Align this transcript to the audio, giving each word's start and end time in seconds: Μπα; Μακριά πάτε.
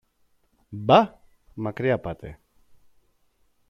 Μπα; 0.69 1.19
Μακριά 1.53 1.97
πάτε. 1.99 2.39